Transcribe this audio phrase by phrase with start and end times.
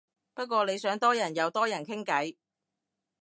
[0.33, 2.35] 不過你想多人又多人傾偈